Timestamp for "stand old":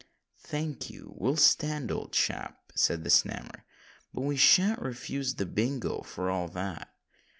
1.37-2.11